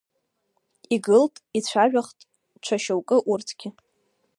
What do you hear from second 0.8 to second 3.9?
Игылт, ицәажәахт, ҽа шьоукы, урҭгьы…